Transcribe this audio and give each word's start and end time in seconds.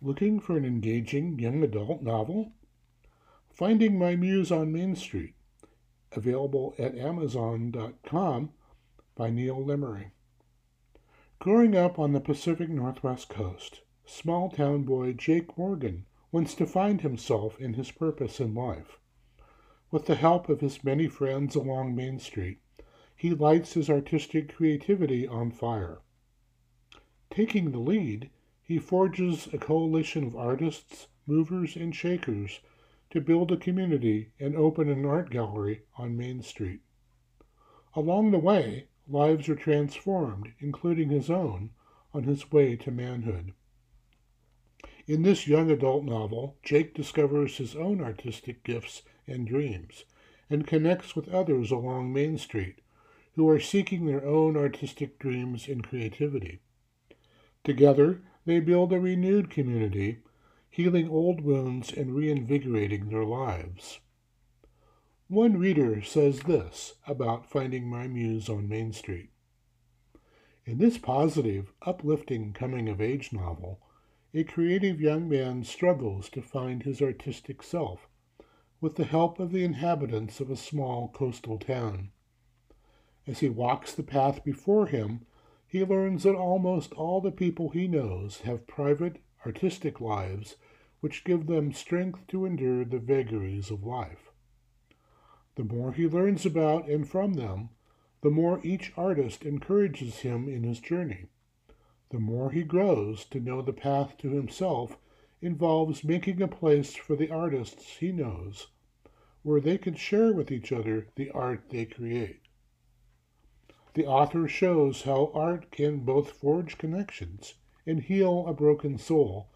Looking 0.00 0.38
for 0.38 0.56
an 0.56 0.64
engaging 0.64 1.40
young 1.40 1.64
adult 1.64 2.02
novel? 2.02 2.52
Finding 3.50 3.98
My 3.98 4.14
Muse 4.14 4.52
on 4.52 4.70
Main 4.70 4.94
Street, 4.94 5.34
available 6.12 6.72
at 6.78 6.96
Amazon.com 6.96 8.52
by 9.16 9.30
Neal 9.30 9.56
Lemery. 9.56 10.12
Growing 11.40 11.74
up 11.74 11.98
on 11.98 12.12
the 12.12 12.20
Pacific 12.20 12.68
Northwest 12.68 13.28
coast, 13.28 13.80
small 14.06 14.48
town 14.50 14.84
boy 14.84 15.14
Jake 15.14 15.58
Morgan 15.58 16.06
wants 16.30 16.54
to 16.54 16.66
find 16.66 17.00
himself 17.00 17.58
and 17.58 17.74
his 17.74 17.90
purpose 17.90 18.38
in 18.38 18.54
life. 18.54 19.00
With 19.90 20.06
the 20.06 20.14
help 20.14 20.48
of 20.48 20.60
his 20.60 20.84
many 20.84 21.08
friends 21.08 21.56
along 21.56 21.96
Main 21.96 22.20
Street, 22.20 22.60
he 23.16 23.30
lights 23.30 23.72
his 23.72 23.90
artistic 23.90 24.54
creativity 24.54 25.26
on 25.26 25.50
fire. 25.50 26.02
Taking 27.30 27.72
the 27.72 27.80
lead, 27.80 28.30
he 28.68 28.78
forges 28.78 29.48
a 29.54 29.56
coalition 29.56 30.24
of 30.24 30.36
artists, 30.36 31.08
movers, 31.26 31.74
and 31.74 31.96
shakers 31.96 32.60
to 33.08 33.18
build 33.18 33.50
a 33.50 33.56
community 33.56 34.30
and 34.38 34.54
open 34.54 34.90
an 34.90 35.06
art 35.06 35.30
gallery 35.30 35.80
on 35.96 36.18
Main 36.18 36.42
Street. 36.42 36.80
Along 37.94 38.30
the 38.30 38.38
way, 38.38 38.88
lives 39.08 39.48
are 39.48 39.56
transformed, 39.56 40.52
including 40.60 41.08
his 41.08 41.30
own, 41.30 41.70
on 42.12 42.24
his 42.24 42.52
way 42.52 42.76
to 42.76 42.90
manhood. 42.90 43.54
In 45.06 45.22
this 45.22 45.48
young 45.48 45.70
adult 45.70 46.04
novel, 46.04 46.58
Jake 46.62 46.94
discovers 46.94 47.56
his 47.56 47.74
own 47.74 48.02
artistic 48.02 48.64
gifts 48.64 49.00
and 49.26 49.48
dreams 49.48 50.04
and 50.50 50.66
connects 50.66 51.16
with 51.16 51.30
others 51.30 51.70
along 51.70 52.12
Main 52.12 52.36
Street 52.36 52.82
who 53.32 53.48
are 53.48 53.60
seeking 53.60 54.04
their 54.04 54.26
own 54.26 54.58
artistic 54.58 55.18
dreams 55.18 55.68
and 55.68 55.82
creativity. 55.82 56.60
Together, 57.64 58.20
they 58.48 58.60
build 58.60 58.94
a 58.94 58.98
renewed 58.98 59.50
community, 59.50 60.20
healing 60.70 61.06
old 61.06 61.42
wounds 61.42 61.92
and 61.92 62.14
reinvigorating 62.14 63.10
their 63.10 63.26
lives. 63.26 64.00
One 65.28 65.58
reader 65.58 66.00
says 66.00 66.40
this 66.40 66.94
about 67.06 67.50
finding 67.50 67.86
my 67.86 68.08
muse 68.08 68.48
on 68.48 68.66
Main 68.66 68.94
Street. 68.94 69.28
In 70.64 70.78
this 70.78 70.96
positive, 70.96 71.74
uplifting 71.82 72.54
coming 72.54 72.88
of 72.88 73.02
age 73.02 73.34
novel, 73.34 73.82
a 74.32 74.44
creative 74.44 74.98
young 74.98 75.28
man 75.28 75.62
struggles 75.62 76.30
to 76.30 76.40
find 76.40 76.84
his 76.84 77.02
artistic 77.02 77.62
self 77.62 78.08
with 78.80 78.96
the 78.96 79.04
help 79.04 79.38
of 79.38 79.52
the 79.52 79.62
inhabitants 79.62 80.40
of 80.40 80.50
a 80.50 80.56
small 80.56 81.08
coastal 81.08 81.58
town. 81.58 82.12
As 83.26 83.40
he 83.40 83.50
walks 83.50 83.92
the 83.92 84.02
path 84.02 84.42
before 84.42 84.86
him, 84.86 85.26
he 85.70 85.84
learns 85.84 86.22
that 86.22 86.34
almost 86.34 86.94
all 86.94 87.20
the 87.20 87.30
people 87.30 87.68
he 87.68 87.86
knows 87.86 88.40
have 88.40 88.66
private, 88.66 89.20
artistic 89.44 90.00
lives 90.00 90.56
which 91.00 91.24
give 91.24 91.46
them 91.46 91.72
strength 91.72 92.26
to 92.26 92.46
endure 92.46 92.86
the 92.86 92.98
vagaries 92.98 93.70
of 93.70 93.84
life. 93.84 94.32
The 95.56 95.64
more 95.64 95.92
he 95.92 96.08
learns 96.08 96.46
about 96.46 96.88
and 96.88 97.06
from 97.06 97.34
them, 97.34 97.68
the 98.22 98.30
more 98.30 98.60
each 98.64 98.92
artist 98.96 99.44
encourages 99.44 100.20
him 100.20 100.48
in 100.48 100.64
his 100.64 100.80
journey. 100.80 101.26
The 102.10 102.18
more 102.18 102.50
he 102.50 102.62
grows 102.62 103.26
to 103.26 103.38
know 103.38 103.60
the 103.60 103.74
path 103.74 104.16
to 104.18 104.30
himself 104.30 104.96
involves 105.42 106.02
making 106.02 106.40
a 106.40 106.48
place 106.48 106.96
for 106.96 107.14
the 107.14 107.30
artists 107.30 107.98
he 107.98 108.10
knows, 108.10 108.68
where 109.42 109.60
they 109.60 109.76
can 109.76 109.94
share 109.94 110.32
with 110.32 110.50
each 110.50 110.72
other 110.72 111.08
the 111.14 111.30
art 111.30 111.68
they 111.68 111.84
create. 111.84 112.47
The 113.98 114.06
author 114.06 114.46
shows 114.46 115.02
how 115.02 115.32
art 115.34 115.72
can 115.72 116.04
both 116.04 116.30
forge 116.30 116.78
connections 116.78 117.54
and 117.84 118.00
heal 118.00 118.46
a 118.46 118.54
broken 118.54 118.96
soul, 118.96 119.48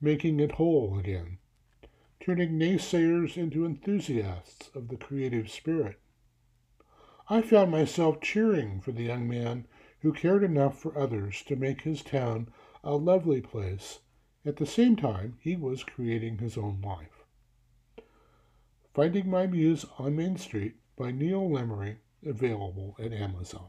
making 0.00 0.38
it 0.38 0.52
whole 0.52 0.96
again, 0.96 1.38
turning 2.20 2.56
naysayers 2.56 3.36
into 3.36 3.66
enthusiasts 3.66 4.70
of 4.72 4.86
the 4.86 4.96
creative 4.96 5.50
spirit. 5.50 5.98
I 7.28 7.42
found 7.42 7.72
myself 7.72 8.20
cheering 8.20 8.80
for 8.80 8.92
the 8.92 9.02
young 9.02 9.28
man 9.28 9.66
who 10.02 10.12
cared 10.12 10.44
enough 10.44 10.78
for 10.78 10.96
others 10.96 11.42
to 11.48 11.56
make 11.56 11.80
his 11.80 12.04
town 12.04 12.52
a 12.84 12.94
lovely 12.94 13.40
place. 13.40 13.98
At 14.46 14.58
the 14.58 14.66
same 14.66 14.94
time, 14.94 15.38
he 15.40 15.56
was 15.56 15.82
creating 15.82 16.38
his 16.38 16.56
own 16.56 16.80
life. 16.82 17.24
Finding 18.94 19.28
My 19.28 19.48
Muse 19.48 19.84
on 19.98 20.14
Main 20.14 20.36
Street 20.36 20.76
by 20.96 21.10
Neal 21.10 21.50
Lemery, 21.50 21.96
available 22.24 22.94
at 23.00 23.12
Amazon. 23.12 23.66